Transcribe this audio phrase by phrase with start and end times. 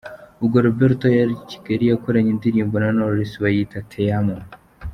[0.41, 4.37] Ubwo Roberto yari i Kigali yakoranye indirimbo na Knowless bayita ‘Te Amo’.